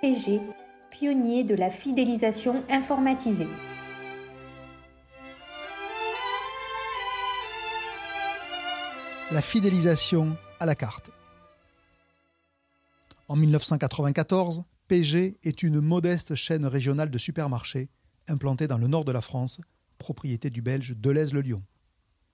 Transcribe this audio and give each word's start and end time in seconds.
PG, 0.00 0.40
pionnier 0.90 1.44
de 1.44 1.54
la 1.54 1.68
fidélisation 1.68 2.64
informatisée. 2.70 3.48
La 9.30 9.42
fidélisation 9.42 10.38
à 10.58 10.64
la 10.64 10.74
carte. 10.74 11.10
En 13.28 13.36
1994, 13.36 14.64
PG 14.88 15.36
est 15.42 15.62
une 15.62 15.82
modeste 15.82 16.34
chaîne 16.34 16.64
régionale 16.64 17.10
de 17.10 17.18
supermarchés 17.18 17.90
implantée 18.26 18.66
dans 18.66 18.78
le 18.78 18.86
nord 18.86 19.04
de 19.04 19.12
la 19.12 19.20
France, 19.20 19.60
propriété 19.98 20.48
du 20.48 20.62
belge 20.62 20.94
Deleuze-le-Lion. 20.96 21.62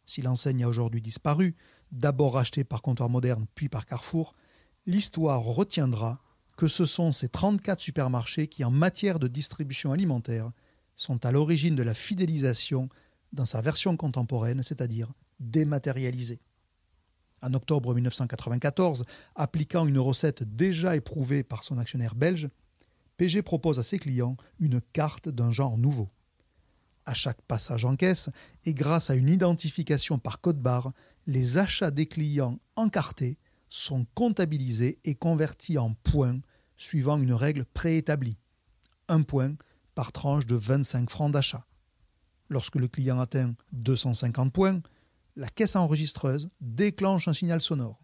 Si 0.04 0.22
l'enseigne 0.22 0.62
a 0.62 0.68
aujourd'hui 0.68 1.02
disparu, 1.02 1.56
d'abord 1.90 2.34
rachetée 2.34 2.62
par 2.62 2.80
Comptoir 2.80 3.10
Moderne 3.10 3.46
puis 3.56 3.68
par 3.68 3.86
Carrefour, 3.86 4.36
l'histoire 4.86 5.40
retiendra 5.40 6.20
que 6.56 6.68
ce 6.68 6.86
sont 6.86 7.12
ces 7.12 7.28
34 7.28 7.80
supermarchés 7.80 8.48
qui, 8.48 8.64
en 8.64 8.70
matière 8.70 9.18
de 9.18 9.28
distribution 9.28 9.92
alimentaire, 9.92 10.50
sont 10.94 11.24
à 11.26 11.32
l'origine 11.32 11.76
de 11.76 11.82
la 11.82 11.94
fidélisation 11.94 12.88
dans 13.32 13.44
sa 13.44 13.60
version 13.60 13.96
contemporaine, 13.96 14.62
c'est-à-dire 14.62 15.12
dématérialisée. 15.38 16.40
En 17.42 17.52
octobre 17.52 17.94
1994, 17.94 19.04
appliquant 19.34 19.86
une 19.86 19.98
recette 19.98 20.42
déjà 20.42 20.96
éprouvée 20.96 21.44
par 21.44 21.62
son 21.62 21.76
actionnaire 21.78 22.14
belge, 22.14 22.48
PG 23.18 23.42
propose 23.42 23.78
à 23.78 23.82
ses 23.82 23.98
clients 23.98 24.36
une 24.58 24.80
carte 24.80 25.28
d'un 25.28 25.50
genre 25.50 25.76
nouveau. 25.76 26.08
À 27.04 27.14
chaque 27.14 27.40
passage 27.42 27.84
en 27.84 27.94
caisse, 27.94 28.30
et 28.64 28.74
grâce 28.74 29.10
à 29.10 29.14
une 29.14 29.28
identification 29.28 30.18
par 30.18 30.40
code 30.40 30.60
barre, 30.60 30.92
les 31.26 31.58
achats 31.58 31.90
des 31.90 32.06
clients 32.06 32.58
encartés 32.74 33.38
sont 33.68 34.06
comptabilisés 34.14 34.98
et 35.04 35.14
convertis 35.14 35.78
en 35.78 35.94
points 35.94 36.40
suivant 36.76 37.18
une 37.18 37.32
règle 37.32 37.64
préétablie. 37.64 38.38
Un 39.08 39.22
point 39.22 39.54
par 39.94 40.12
tranche 40.12 40.46
de 40.46 40.56
25 40.56 41.10
francs 41.10 41.32
d'achat. 41.32 41.66
Lorsque 42.48 42.76
le 42.76 42.88
client 42.88 43.18
atteint 43.18 43.54
250 43.72 44.52
points, 44.52 44.80
la 45.36 45.48
caisse 45.48 45.76
enregistreuse 45.76 46.50
déclenche 46.60 47.28
un 47.28 47.32
signal 47.32 47.60
sonore 47.60 48.00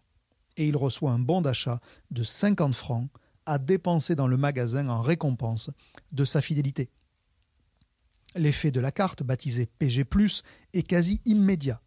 et 0.57 0.67
il 0.67 0.77
reçoit 0.77 1.11
un 1.11 1.19
bon 1.19 1.41
d'achat 1.41 1.79
de 2.11 2.23
50 2.23 2.75
francs 2.75 3.09
à 3.45 3.57
dépenser 3.57 4.15
dans 4.15 4.27
le 4.27 4.37
magasin 4.37 4.87
en 4.87 5.01
récompense 5.01 5.69
de 6.11 6.25
sa 6.25 6.41
fidélité. 6.41 6.89
L'effet 8.35 8.71
de 8.71 8.79
la 8.79 8.91
carte, 8.91 9.23
baptisée 9.23 9.67
PG, 9.79 10.05
est 10.73 10.83
quasi 10.83 11.21
immédiat 11.25 11.81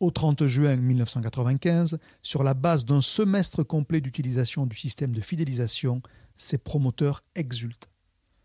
au 0.00 0.10
30 0.10 0.46
juin 0.46 0.76
1995, 0.76 1.98
sur 2.22 2.42
la 2.42 2.54
base 2.54 2.84
d'un 2.84 3.00
semestre 3.00 3.62
complet 3.62 4.00
d'utilisation 4.00 4.66
du 4.66 4.76
système 4.76 5.12
de 5.12 5.20
fidélisation, 5.20 6.02
ses 6.36 6.58
promoteurs 6.58 7.24
exultent. 7.34 7.88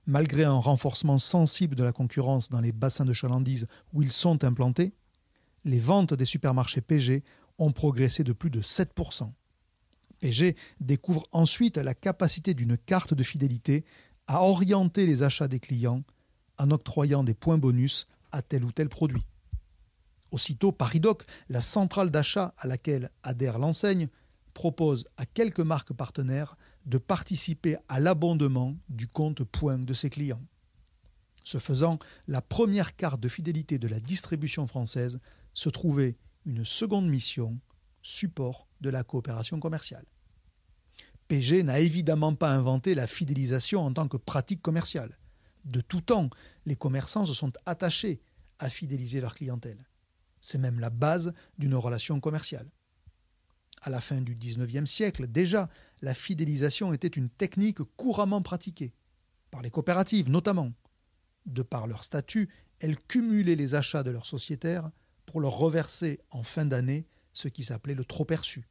Malgré 0.06 0.44
un 0.44 0.54
renforcement 0.58 1.18
sensible 1.18 1.76
de 1.76 1.84
la 1.84 1.92
concurrence 1.92 2.50
dans 2.50 2.59
les 2.59 2.72
bassins 2.72 3.06
de 3.06 3.14
chalandise 3.14 3.68
où 3.94 4.02
ils 4.02 4.12
sont 4.12 4.44
implantés, 4.44 4.94
les 5.63 5.80
ventes 5.80 6.13
des 6.13 6.25
supermarchés 6.25 6.81
PG 6.81 7.24
ont 7.58 7.72
progressé 7.72 8.24
de 8.24 8.34
plus 8.34 8.50
de 8.50 8.62
7%. 8.62 9.31
PG 10.19 10.56
découvre 10.80 11.28
ensuite 11.31 11.78
la 11.78 11.94
capacité 11.94 12.53
d'une 12.53 12.78
carte 12.78 13.13
de 13.13 13.24
fidélité 13.24 13.86
à 14.28 14.44
orienter 14.44 15.06
les 15.06 15.24
achats 15.24 15.47
des 15.47 15.59
clients 15.59 16.03
en 16.58 16.72
octroyant 16.72 17.24
des 17.24 17.34
points 17.34 17.58
bonus 17.58 18.08
à 18.31 18.42
tel 18.42 18.66
ou 18.66 18.72
tel 18.72 18.90
produit. 18.90 19.24
Aussitôt, 20.33 20.71
Paridoc, 20.71 21.25
la 21.47 21.61
centrale 21.61 22.09
d'achat 22.09 22.55
à 22.57 22.66
laquelle 22.66 23.11
adhère 23.21 23.59
l'enseigne, 23.59 24.09
propose 24.55 25.05
à 25.16 25.27
quelques 25.27 25.59
marques 25.59 25.94
partenaires 25.94 26.55
de 26.88 26.97
participer 26.97 27.77
à 27.88 27.99
l'abondement 27.99 28.75
du 28.89 29.07
compte 29.07 29.44
point 29.44 29.77
de 29.77 29.94
ses 29.94 30.09
clients. 30.09 30.41
Ce 31.44 31.59
faisant, 31.59 31.99
la 32.27 32.41
première 32.41 32.95
carte 32.95 33.19
de 33.19 33.29
fidélité 33.29 33.77
de 33.77 33.88
la 33.88 33.99
distribution 33.99 34.66
française 34.66 35.19
se 35.53 35.69
trouvait 35.69 36.17
une 36.47 36.65
seconde 36.65 37.07
mission, 37.07 37.59
support 38.01 38.67
de 38.81 38.89
la 38.89 39.03
coopération 39.03 39.59
commerciale. 39.59 40.05
PG 41.27 41.61
n'a 41.61 41.79
évidemment 41.79 42.33
pas 42.33 42.50
inventé 42.50 42.95
la 42.95 43.05
fidélisation 43.05 43.85
en 43.85 43.94
tant 43.94 44.07
que 44.07 44.17
pratique 44.17 44.63
commerciale. 44.63 45.15
De 45.63 45.79
tout 45.79 46.01
temps, 46.01 46.31
les 46.65 46.75
commerçants 46.75 47.25
se 47.25 47.35
sont 47.35 47.51
attachés 47.67 48.19
à 48.57 48.71
fidéliser 48.71 49.21
leur 49.21 49.35
clientèle. 49.35 49.85
C'est 50.44 50.58
même 50.58 50.81
la 50.81 50.90
base 50.90 51.34
d'une 51.58 51.74
relation 51.74 52.20
commerciale. 52.20 52.70
À 53.81 53.90
la 53.90 54.02
fin 54.02 54.20
du 54.20 54.36
XIXe 54.36 54.90
siècle, 54.90 55.26
déjà, 55.26 55.70
la 56.02 56.14
fidélisation 56.14 56.94
était 56.94 57.08
une 57.08 57.30
technique 57.30 57.81
couramment 57.96 58.42
pratiquée, 58.42 58.94
par 59.52 59.62
les 59.62 59.72
coopératives 59.72 60.30
notamment. 60.30 60.74
De 61.46 61.64
par 61.64 61.88
leur 61.88 62.04
statut, 62.04 62.50
elles 62.80 62.98
cumulaient 62.98 63.56
les 63.56 63.74
achats 63.74 64.04
de 64.04 64.12
leurs 64.12 64.26
sociétaires 64.26 64.92
pour 65.26 65.40
leur 65.40 65.58
reverser 65.58 66.20
en 66.30 66.44
fin 66.44 66.66
d'année 66.66 67.08
ce 67.31 67.48
qui 67.48 67.64
s'appelait 67.64 67.96
le 67.96 68.04
trop 68.04 68.25
perçu. 68.25 68.68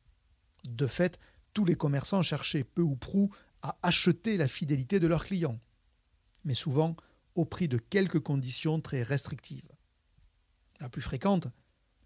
De 0.65 0.87
fait, 0.87 1.19
tous 1.55 1.65
les 1.65 1.75
commerçants 1.75 2.23
cherchaient 2.23 2.65
peu 2.65 2.83
ou 2.83 2.97
prou 2.97 3.31
à 3.63 3.79
acheter 3.83 4.37
la 4.37 4.47
fidélité 4.47 5.01
de 5.01 5.07
leurs 5.07 5.25
clients, 5.25 5.59
mais 6.45 6.55
souvent 6.55 6.97
au 7.35 7.47
prix 7.47 7.67
de 7.67 7.79
quelques 7.79 8.21
conditions 8.21 8.79
très 8.79 9.03
restrictives. 9.03 9.73
La 10.81 10.91
plus 10.91 11.01
fréquente, 11.01 11.49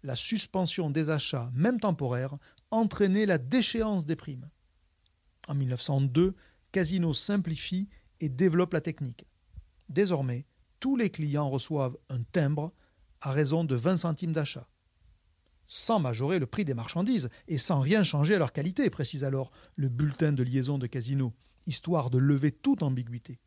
la 0.07 0.15
suspension 0.15 0.89
des 0.89 1.09
achats, 1.09 1.51
même 1.53 1.81
temporaires, 1.81 2.37
entraînait 2.71 3.25
la 3.25 3.37
déchéance 3.37 4.05
des 4.05 4.15
primes. 4.15 4.49
En 5.49 5.53
1902, 5.53 6.33
Casino 6.71 7.13
simplifie 7.13 7.89
et 8.21 8.29
développe 8.29 8.71
la 8.71 8.79
technique. 8.79 9.25
Désormais, 9.89 10.45
tous 10.79 10.95
les 10.95 11.09
clients 11.09 11.49
reçoivent 11.49 11.97
un 12.09 12.23
timbre 12.23 12.73
à 13.19 13.31
raison 13.31 13.65
de 13.65 13.75
20 13.75 13.97
centimes 13.97 14.31
d'achat. 14.31 14.67
Sans 15.67 15.99
majorer 15.99 16.39
le 16.39 16.45
prix 16.45 16.63
des 16.63 16.73
marchandises 16.73 17.29
et 17.49 17.57
sans 17.57 17.81
rien 17.81 18.03
changer 18.03 18.35
à 18.35 18.39
leur 18.39 18.53
qualité, 18.53 18.89
précise 18.89 19.25
alors 19.25 19.51
le 19.75 19.89
bulletin 19.89 20.31
de 20.31 20.43
liaison 20.43 20.77
de 20.77 20.87
Casino, 20.87 21.33
histoire 21.65 22.09
de 22.09 22.17
lever 22.17 22.53
toute 22.53 22.81
ambiguïté. 22.81 23.39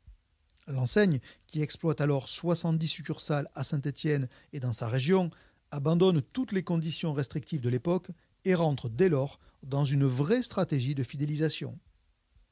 L'enseigne, 0.66 1.20
qui 1.46 1.62
exploite 1.62 2.02
alors 2.02 2.28
70 2.28 2.86
succursales 2.86 3.48
à 3.54 3.64
Saint-Étienne 3.64 4.28
et 4.52 4.60
dans 4.60 4.72
sa 4.72 4.88
région, 4.88 5.30
abandonne 5.70 6.22
toutes 6.22 6.52
les 6.52 6.62
conditions 6.62 7.12
restrictives 7.12 7.60
de 7.60 7.68
l'époque 7.68 8.08
et 8.44 8.54
rentre 8.54 8.88
dès 8.88 9.08
lors 9.08 9.38
dans 9.62 9.84
une 9.84 10.04
vraie 10.04 10.42
stratégie 10.42 10.94
de 10.94 11.02
fidélisation. 11.02 11.78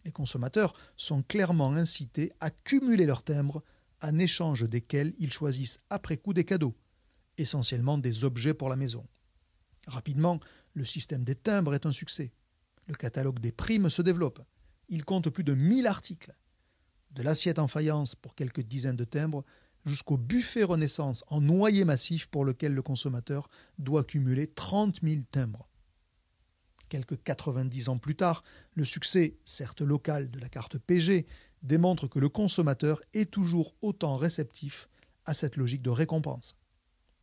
Les 0.05 0.13
consommateurs 0.13 0.73
sont 0.97 1.23
clairement 1.23 1.73
incités 1.73 2.33
à 2.41 2.51
cumuler 2.51 3.07
leurs 3.07 3.25
timbres 3.25 3.63
en 4.03 4.19
échange 4.19 4.69
desquels 4.69 5.15
ils 5.19 5.33
choisissent 5.33 5.81
après 5.91 6.17
coup 6.17 6.33
des 6.33 6.45
cadeaux, 6.45 6.77
essentiellement 7.37 7.99
des 7.99 8.25
objets 8.25 8.55
pour 8.55 8.69
la 8.69 8.77
maison. 8.77 9.07
Rapidement, 9.87 10.39
le 10.75 10.85
système 10.85 11.25
des 11.25 11.35
timbres 11.35 11.75
est 11.75 11.87
un 11.87 11.93
succès. 11.93 12.33
Le 12.87 12.95
catalogue 12.95 13.41
des 13.41 13.53
primes 13.53 13.91
se 13.91 14.03
développe. 14.03 14.41
Il 14.89 15.05
compte 15.05 15.31
plus 15.31 15.45
de 15.45 15.55
1000 15.55 15.87
articles. 15.87 16.35
De 17.11 17.23
l'assiette 17.23 17.59
en 17.59 17.69
faïence 17.69 18.15
pour 18.15 18.35
quelques 18.35 18.61
dizaines 18.61 18.97
de 18.97 19.05
timbres 19.05 19.45
jusqu'au 19.85 20.17
buffet 20.17 20.65
Renaissance 20.65 21.25
en 21.29 21.41
noyer 21.41 21.85
massif 21.85 22.27
pour 22.27 22.45
lequel 22.45 22.75
le 22.75 22.83
consommateur 22.83 23.49
doit 23.79 24.05
cumuler 24.05 24.47
30 24.47 25.01
000 25.03 25.23
timbres. 25.31 25.69
Quelques 26.89 27.23
90 27.23 27.91
ans 27.91 27.99
plus 27.99 28.17
tard, 28.17 28.43
le 28.75 28.85
succès, 28.85 29.37
certes 29.45 29.83
local, 29.83 30.31
de 30.31 30.39
la 30.39 30.49
carte 30.49 30.79
PG 30.79 31.27
démontre 31.63 32.09
que 32.09 32.19
le 32.19 32.29
consommateur 32.29 33.03
est 33.13 33.31
toujours 33.31 33.75
autant 33.83 34.17
réceptif 34.17 34.89
à 35.25 35.35
cette 35.35 35.57
logique 35.57 35.83
de 35.83 35.91
récompense. 35.91 36.57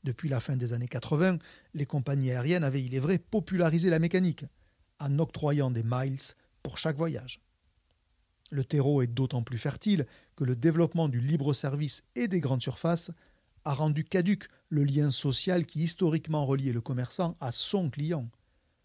Depuis 0.03 0.29
la 0.29 0.39
fin 0.39 0.55
des 0.55 0.73
années 0.73 0.87
80, 0.87 1.39
les 1.73 1.85
compagnies 1.87 2.31
aériennes 2.31 2.63
avaient, 2.63 2.83
il 2.83 2.93
est 2.93 2.99
vrai, 2.99 3.17
popularisé 3.17 3.89
la 3.89 3.97
mécanique, 3.97 4.45
en 4.99 5.17
octroyant 5.17 5.71
des 5.71 5.83
miles 5.83 6.35
pour 6.61 6.77
chaque 6.77 6.97
voyage. 6.97 7.41
Le 8.55 8.63
terreau 8.63 9.01
est 9.01 9.07
d'autant 9.07 9.43
plus 9.43 9.57
fertile 9.57 10.07
que 10.37 10.45
le 10.45 10.55
développement 10.55 11.09
du 11.09 11.19
libre-service 11.19 12.05
et 12.15 12.29
des 12.29 12.39
grandes 12.39 12.61
surfaces 12.61 13.11
a 13.65 13.73
rendu 13.73 14.05
caduque 14.05 14.47
le 14.69 14.85
lien 14.85 15.11
social 15.11 15.65
qui 15.65 15.83
historiquement 15.83 16.45
reliait 16.45 16.71
le 16.71 16.79
commerçant 16.79 17.35
à 17.41 17.51
son 17.51 17.89
client, 17.89 18.29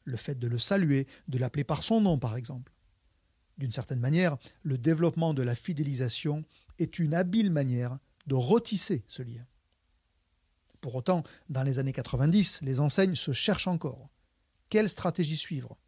le 0.02 0.16
fait 0.16 0.36
de 0.36 0.48
le 0.48 0.58
saluer, 0.58 1.06
de 1.28 1.38
l'appeler 1.38 1.62
par 1.62 1.84
son 1.84 2.00
nom 2.00 2.18
par 2.18 2.36
exemple. 2.36 2.72
D'une 3.58 3.70
certaine 3.70 4.00
manière, 4.00 4.38
le 4.64 4.76
développement 4.76 5.34
de 5.34 5.42
la 5.44 5.54
fidélisation 5.54 6.42
est 6.80 6.98
une 6.98 7.14
habile 7.14 7.52
manière 7.52 7.96
de 8.26 8.34
retisser 8.34 9.04
ce 9.06 9.22
lien. 9.22 9.46
Pour 10.80 10.96
autant, 10.96 11.22
dans 11.48 11.62
les 11.62 11.78
années 11.78 11.92
90, 11.92 12.62
les 12.62 12.80
enseignes 12.80 13.14
se 13.14 13.32
cherchent 13.32 13.68
encore. 13.68 14.08
Quelle 14.68 14.88
stratégie 14.88 15.36
suivre? 15.36 15.78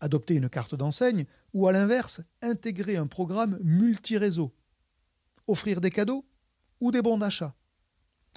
Adopter 0.00 0.34
une 0.34 0.48
carte 0.48 0.74
d'enseigne 0.74 1.24
ou 1.54 1.66
à 1.66 1.72
l'inverse, 1.72 2.20
intégrer 2.42 2.96
un 2.96 3.06
programme 3.06 3.58
multi-réseau 3.62 4.54
Offrir 5.46 5.80
des 5.80 5.90
cadeaux 5.90 6.26
ou 6.80 6.90
des 6.90 7.02
bons 7.02 7.18
d'achat 7.18 7.54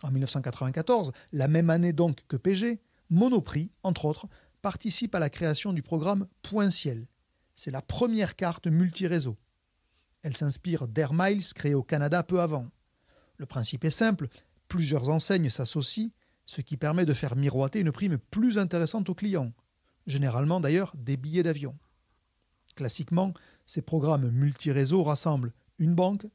En 0.04 0.12
1994, 0.12 1.12
la 1.32 1.48
même 1.48 1.70
année 1.70 1.92
donc 1.92 2.26
que 2.28 2.38
PG, 2.38 2.80
Monoprix, 3.10 3.72
entre 3.84 4.06
autres, 4.06 4.28
participe 4.62 5.16
à 5.16 5.20
la 5.20 5.30
création 5.30 5.74
du 5.74 5.82
programme 5.82 6.28
Point 6.44 6.70
Ciel. 6.70 7.08
C'est 7.56 7.72
la 7.72 7.82
première 7.82 8.36
carte 8.36 8.68
multi-réseau. 8.68 9.38
Elle 10.22 10.38
s'inspire 10.38 10.88
d'Air 10.88 11.14
Miles 11.14 11.54
créé 11.54 11.74
au 11.74 11.84
Canada 11.84 12.24
peu 12.24 12.40
avant. 12.42 12.68
Le 13.38 13.46
principe 13.46 13.86
est 13.86 13.90
simple, 13.90 14.28
plusieurs 14.68 15.10
enseignes 15.10 15.50
s'associent, 15.50 16.12
ce 16.46 16.62
qui 16.62 16.78
permet 16.78 17.06
de 17.06 17.14
faire 17.14 17.36
miroiter 17.36 17.80
une 17.80 17.92
prime 17.92 18.18
plus 18.18 18.58
intéressante 18.58 19.10
aux 19.10 19.16
clients, 19.16 19.52
généralement 20.10 20.60
d'ailleurs 20.60 20.94
des 20.96 21.18
billets 21.18 21.44
d'avion. 21.44 21.78
Classiquement, 22.76 23.34
ces 23.66 23.82
programmes 23.82 24.30
multi-réseaux 24.30 25.04
rassemblent 25.04 25.54
une 25.78 25.96
banque, 25.96 26.26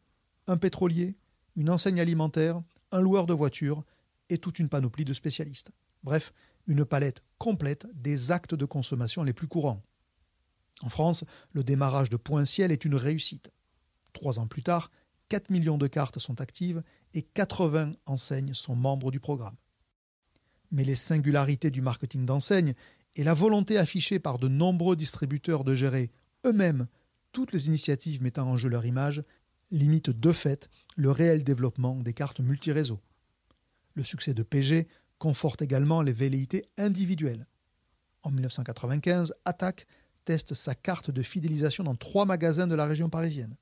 un 0.46 0.56
pétrolier, 0.56 1.16
une 1.56 1.70
enseigne 1.70 2.00
alimentaire, 2.00 2.62
un 2.92 3.00
loueur 3.00 3.26
de 3.26 3.34
voitures 3.34 3.84
et 4.28 4.38
toute 4.38 4.58
une 4.58 4.68
panoplie 4.68 5.04
de 5.04 5.12
spécialistes. 5.12 5.70
Bref, 6.02 6.32
une 6.66 6.84
palette 6.84 7.22
complète 7.38 7.86
des 7.94 8.30
actes 8.30 8.54
de 8.54 8.64
consommation 8.64 9.22
les 9.22 9.32
plus 9.32 9.48
courants. 9.48 9.82
En 10.82 10.88
France, 10.88 11.24
le 11.52 11.64
démarrage 11.64 12.10
de 12.10 12.16
Point 12.16 12.44
Ciel 12.44 12.72
est 12.72 12.84
une 12.84 12.94
réussite. 12.94 13.50
Trois 14.12 14.38
ans 14.38 14.46
plus 14.46 14.62
tard, 14.62 14.90
4 15.28 15.50
millions 15.50 15.78
de 15.78 15.86
cartes 15.86 16.18
sont 16.18 16.40
actives 16.40 16.82
et 17.14 17.22
80 17.22 17.94
enseignes 18.06 18.54
sont 18.54 18.76
membres 18.76 19.10
du 19.10 19.20
programme. 19.20 19.56
Mais 20.70 20.84
les 20.84 20.94
singularités 20.94 21.70
du 21.70 21.80
marketing 21.80 22.26
d'enseigne 22.26 22.74
et 23.16 23.24
la 23.24 23.34
volonté 23.34 23.78
affichée 23.78 24.18
par 24.18 24.38
de 24.38 24.48
nombreux 24.48 24.96
distributeurs 24.96 25.64
de 25.64 25.74
gérer 25.74 26.10
eux-mêmes 26.44 26.86
toutes 27.32 27.52
les 27.52 27.66
initiatives 27.66 28.22
mettant 28.22 28.48
en 28.48 28.56
jeu 28.56 28.68
leur 28.68 28.86
image 28.86 29.24
limitent 29.70 30.10
de 30.10 30.32
fait 30.32 30.70
le 30.96 31.10
réel 31.10 31.42
développement 31.42 31.96
des 31.96 32.14
cartes 32.14 32.40
multiréseaux. 32.40 33.00
Le 33.94 34.04
succès 34.04 34.34
de 34.34 34.42
PG 34.42 34.88
conforte 35.18 35.62
également 35.62 36.02
les 36.02 36.12
velléités 36.12 36.64
individuelles. 36.78 37.46
En 38.22 38.30
1995, 38.30 39.34
Attaque 39.44 39.86
teste 40.24 40.54
sa 40.54 40.74
carte 40.74 41.10
de 41.10 41.22
fidélisation 41.22 41.84
dans 41.84 41.96
trois 41.96 42.24
magasins 42.24 42.66
de 42.66 42.74
la 42.74 42.86
région 42.86 43.10
parisienne. 43.10 43.56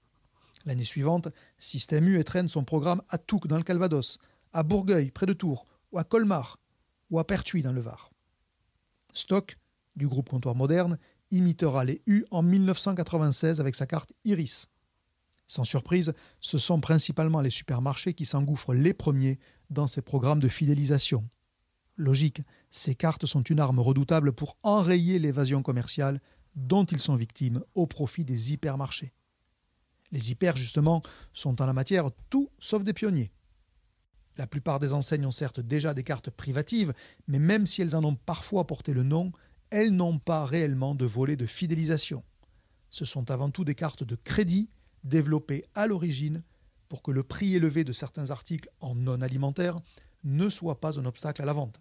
L'année 0.65 0.85
suivante, 0.85 1.29
Système 1.59 2.07
U 2.07 2.21
étraîne 2.21 2.49
son 2.49 2.63
programme 2.63 3.03
à 3.09 3.19
Touques 3.19 3.49
dans 3.49 3.57
le 3.57 3.65
Calvados, 3.65 4.19
à 4.53 4.63
Bourgueil 4.63 5.11
près 5.11 5.27
de 5.27 5.33
Tours, 5.33 5.67
ou 5.91 5.99
à 5.99 6.05
Colmar, 6.05 6.61
ou 7.11 7.19
à 7.19 7.27
Pertuis 7.27 7.63
dans 7.63 7.73
le 7.73 7.81
Var. 7.81 8.12
Stock, 9.13 9.59
du 9.97 10.09
groupe 10.09 10.29
Comptoir 10.29 10.55
Moderne, 10.55 10.99
imitera 11.31 11.85
les 11.85 12.03
U 12.07 12.25
en 12.31 12.43
1996 12.43 13.61
avec 13.61 13.75
sa 13.75 13.87
carte 13.87 14.13
Iris. 14.25 14.69
Sans 15.47 15.65
surprise, 15.65 16.15
ce 16.41 16.59
sont 16.59 16.81
principalement 16.81 17.41
les 17.41 17.51
supermarchés 17.51 18.15
qui 18.15 18.25
s'engouffrent 18.25 18.75
les 18.75 18.95
premiers 18.95 19.39
dans 19.71 19.87
ces 19.87 20.03
programmes 20.03 20.41
de 20.41 20.49
fidélisation. 20.49 21.29
Logique, 21.97 22.41
ces 22.71 22.95
cartes 22.95 23.27
sont 23.27 23.43
une 23.43 23.61
arme 23.61 23.79
redoutable 23.79 24.33
pour 24.33 24.57
enrayer 24.63 25.19
l'évasion 25.19 25.63
commerciale 25.63 26.21
dont 26.55 26.85
ils 26.85 27.01
sont 27.01 27.17
victimes 27.17 27.63
au 27.75 27.87
profit 27.87 28.25
des 28.25 28.53
hypermarchés. 28.53 29.13
Les 30.11 30.31
hyper, 30.31 30.57
justement, 30.57 31.03
sont 31.33 31.61
en 31.61 31.67
la 31.67 31.73
matière 31.73 32.11
tout 32.31 32.51
sauf 32.59 32.83
des 32.85 32.93
pionniers. 32.93 33.33
La 34.39 34.47
plupart 34.47 34.79
des 34.79 34.93
enseignes 34.93 35.27
ont 35.27 35.31
certes 35.31 35.61
déjà 35.61 35.95
des 35.95 36.05
cartes 36.05 36.31
privatives, 36.31 36.95
mais 37.27 37.39
même 37.39 37.67
si 37.67 37.83
elles 37.83 37.97
en 37.97 38.05
ont 38.05 38.15
parfois 38.15 38.67
porté 38.67 38.95
le 38.95 39.03
nom, 39.03 39.33
elles 39.71 39.91
n'ont 39.91 40.19
pas 40.19 40.45
réellement 40.45 40.95
de 40.95 41.05
volet 41.05 41.37
de 41.37 41.47
fidélisation. 41.47 42.23
Ce 42.91 43.05
sont 43.05 43.31
avant 43.31 43.51
tout 43.51 43.65
des 43.65 43.75
cartes 43.75 44.05
de 44.05 44.17
crédit 44.17 44.69
développées 45.05 45.65
à 45.75 45.87
l'origine 45.87 46.43
pour 46.89 47.03
que 47.03 47.11
le 47.11 47.23
prix 47.23 47.55
élevé 47.55 47.85
de 47.85 47.93
certains 47.93 48.31
articles 48.31 48.69
en 48.81 48.95
non 48.95 49.21
alimentaire 49.23 49.79
ne 50.25 50.49
soit 50.49 50.81
pas 50.81 51.01
un 51.01 51.07
obstacle 51.07 51.43
à 51.43 51.47
la 51.47 51.55
vente. 51.55 51.81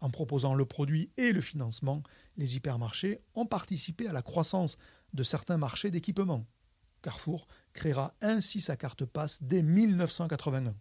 En 0.00 0.10
proposant 0.10 0.54
le 0.54 0.64
produit 0.64 1.10
et 1.16 1.32
le 1.32 1.40
financement, 1.40 2.02
les 2.36 2.56
hypermarchés 2.56 3.20
ont 3.34 3.46
participé 3.46 4.08
à 4.08 4.12
la 4.12 4.22
croissance 4.22 4.76
de 5.12 5.22
certains 5.22 5.56
marchés 5.56 5.90
d'équipement. 5.90 6.46
Carrefour 7.02 7.46
créera 7.72 8.14
ainsi 8.22 8.60
sa 8.60 8.76
carte 8.76 9.04
passe 9.04 9.42
dès 9.42 9.62
1981. 9.62 10.74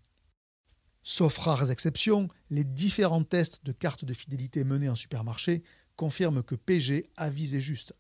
Sauf 1.03 1.37
rares 1.37 1.69
exceptions, 1.69 2.29
les 2.49 2.63
différents 2.63 3.23
tests 3.23 3.65
de 3.65 3.71
cartes 3.71 4.05
de 4.05 4.13
fidélité 4.13 4.63
menés 4.63 4.89
en 4.89 4.95
supermarché 4.95 5.63
confirment 5.95 6.43
que 6.43 6.55
PG 6.55 7.09
a 7.17 7.29
visé 7.29 7.59
juste. 7.59 7.93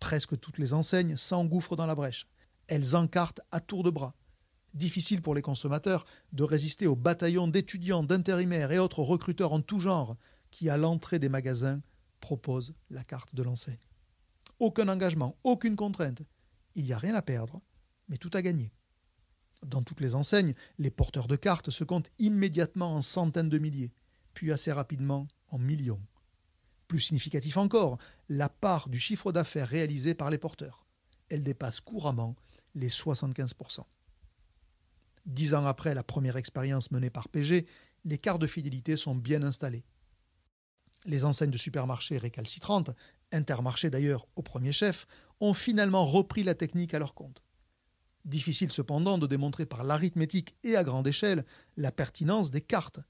Presque 0.00 0.38
toutes 0.38 0.58
les 0.58 0.74
enseignes 0.74 1.16
s'engouffrent 1.16 1.76
dans 1.76 1.86
la 1.86 1.94
brèche. 1.94 2.26
Elles 2.66 2.96
encartent 2.96 3.40
à 3.50 3.60
tour 3.60 3.82
de 3.82 3.90
bras. 3.90 4.14
Difficile 4.74 5.22
pour 5.22 5.34
les 5.34 5.42
consommateurs 5.42 6.04
de 6.32 6.44
résister 6.44 6.86
aux 6.86 6.96
bataillons 6.96 7.48
d'étudiants, 7.48 8.02
d'intérimaires 8.02 8.72
et 8.72 8.78
autres 8.78 9.02
recruteurs 9.02 9.52
en 9.52 9.60
tout 9.60 9.80
genre 9.80 10.16
qui, 10.50 10.68
à 10.68 10.76
l'entrée 10.76 11.18
des 11.18 11.28
magasins, 11.28 11.80
proposent 12.20 12.74
la 12.90 13.04
carte 13.04 13.34
de 13.34 13.42
l'enseigne. 13.42 13.78
Aucun 14.58 14.88
engagement, 14.88 15.36
aucune 15.44 15.76
contrainte. 15.76 16.22
Il 16.74 16.84
n'y 16.84 16.92
a 16.92 16.98
rien 16.98 17.14
à 17.14 17.22
perdre 17.22 17.62
mais 18.08 18.16
tout 18.16 18.30
à 18.32 18.42
gagner. 18.42 18.72
Dans 19.64 19.82
toutes 19.82 20.00
les 20.00 20.14
enseignes, 20.14 20.54
les 20.78 20.90
porteurs 20.90 21.26
de 21.26 21.36
cartes 21.36 21.70
se 21.70 21.84
comptent 21.84 22.10
immédiatement 22.18 22.94
en 22.94 23.02
centaines 23.02 23.48
de 23.48 23.58
milliers, 23.58 23.92
puis 24.34 24.52
assez 24.52 24.72
rapidement 24.72 25.26
en 25.50 25.58
millions. 25.58 26.00
Plus 26.86 27.00
significatif 27.00 27.56
encore, 27.56 27.98
la 28.28 28.48
part 28.48 28.88
du 28.88 28.98
chiffre 28.98 29.32
d'affaires 29.32 29.68
réalisé 29.68 30.14
par 30.14 30.30
les 30.30 30.38
porteurs. 30.38 30.86
Elle 31.28 31.42
dépasse 31.42 31.80
couramment 31.80 32.36
les 32.74 32.88
75%. 32.88 33.84
Dix 35.26 35.54
ans 35.54 35.66
après 35.66 35.94
la 35.94 36.02
première 36.02 36.36
expérience 36.36 36.90
menée 36.90 37.10
par 37.10 37.28
PG, 37.28 37.66
les 38.04 38.18
cartes 38.18 38.40
de 38.40 38.46
fidélité 38.46 38.96
sont 38.96 39.14
bien 39.14 39.42
installées. 39.42 39.84
Les 41.04 41.24
enseignes 41.24 41.50
de 41.50 41.58
supermarchés 41.58 42.16
récalcitrantes, 42.16 42.90
Intermarché 43.30 43.90
d'ailleurs 43.90 44.26
au 44.36 44.42
premier 44.42 44.72
chef, 44.72 45.06
ont 45.40 45.52
finalement 45.52 46.04
repris 46.04 46.42
la 46.44 46.54
technique 46.54 46.94
à 46.94 46.98
leur 46.98 47.14
compte. 47.14 47.42
Difficile 48.24 48.72
cependant 48.72 49.18
de 49.18 49.26
démontrer 49.26 49.66
par 49.66 49.84
l'arithmétique 49.84 50.56
et 50.64 50.76
à 50.76 50.84
grande 50.84 51.06
échelle 51.06 51.44
la 51.76 51.92
pertinence 51.92 52.50
des 52.50 52.60
cartes, 52.60 53.00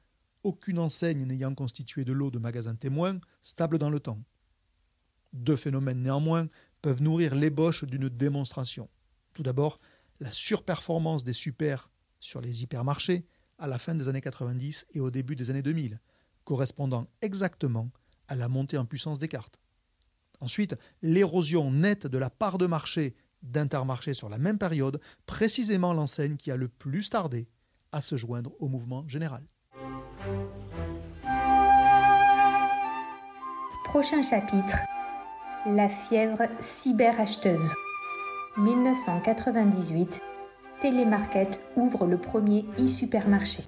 aucune 0.45 0.79
enseigne 0.79 1.25
n'ayant 1.25 1.55
constitué 1.55 2.05
de 2.05 2.12
lot 2.12 2.31
de 2.31 2.38
magasins 2.38 2.75
témoins 2.75 3.21
stable 3.43 3.79
dans 3.79 3.91
le 3.91 4.00
temps. 4.00 4.23
Deux 5.33 5.57
phénomènes 5.57 6.03
néanmoins 6.03 6.49
peuvent 6.81 7.03
nourrir 7.03 7.35
l'ébauche 7.35 7.85
d'une 7.85 8.09
démonstration. 8.09 8.88
Tout 9.35 9.43
d'abord, 9.43 9.81
la 10.21 10.31
surperformance 10.31 11.25
des 11.25 11.33
super 11.33 11.91
sur 12.21 12.41
les 12.41 12.62
hypermarchés 12.62 13.27
à 13.59 13.67
la 13.67 13.79
fin 13.79 13.95
des 13.95 14.09
années 14.09 14.21
90 14.21 14.87
et 14.93 15.00
au 15.00 15.11
début 15.11 15.37
des 15.37 15.50
années 15.50 15.62
2000, 15.62 16.00
correspondant 16.45 17.07
exactement 17.21 17.91
à 18.29 18.37
la 18.37 18.49
montée 18.49 18.79
en 18.79 18.85
puissance 18.85 19.19
des 19.19 19.29
cartes. 19.29 19.61
Ensuite, 20.41 20.77
l'érosion 21.03 21.71
nette 21.71 22.07
de 22.07 22.19
la 22.19 22.31
part 22.31 22.59
de 22.59 22.67
marché 22.67 23.17
d'Intermarché 23.42 24.14
sur 24.14 24.28
la 24.28 24.38
même 24.38 24.59
période, 24.59 25.00
précisément 25.26 25.92
l'enseigne 25.92 26.37
qui 26.37 26.50
a 26.50 26.57
le 26.57 26.68
plus 26.68 27.11
tardé 27.11 27.49
à 27.92 28.00
se 28.00 28.16
joindre 28.16 28.52
au 28.59 28.68
mouvement 28.68 29.07
général. 29.09 29.42
Prochain 33.85 34.23
chapitre 34.23 34.76
La 35.66 35.88
fièvre 35.88 36.42
cyberacheteuse. 36.61 37.75
1998, 38.59 40.21
Télémarket 40.80 41.61
ouvre 41.76 42.07
le 42.07 42.18
premier 42.18 42.66
e-supermarché. 42.78 43.64